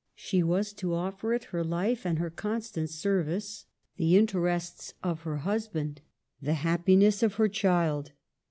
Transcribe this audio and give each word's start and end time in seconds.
She 0.15 0.41
was 0.41 0.73
to 0.73 0.95
offer 0.95 1.31
it 1.31 1.43
her 1.53 1.63
life 1.63 2.07
and 2.07 2.17
her 2.17 2.31
constant 2.31 2.89
service, 2.89 3.65
the 3.97 4.17
interests 4.17 4.95
of 5.03 5.21
her 5.21 5.37
husband, 5.37 6.01
the 6.41 6.55
happiness 6.55 7.21
of 7.21 7.35
her 7.35 7.47
child. 7.47 8.11